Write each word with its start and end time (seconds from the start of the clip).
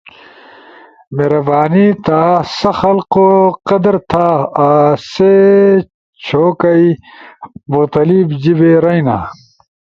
مہربانی 1.15 1.87
تھا 2.05 2.21
سا 2.57 2.71
ضلقو 2.79 3.27
قدر 3.67 3.95
تھا 4.09 4.27
ایسی 4.65 5.33
چھو 6.25 6.43
کئی 6.61 6.85
مختلف 7.73 8.25
جیب 8.41 8.59
رئینا۔ 8.85 9.17